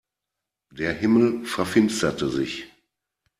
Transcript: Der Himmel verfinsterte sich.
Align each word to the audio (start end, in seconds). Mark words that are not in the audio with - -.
Der 0.75 0.93
Himmel 0.93 1.45
verfinsterte 1.45 2.27
sich. 2.31 2.65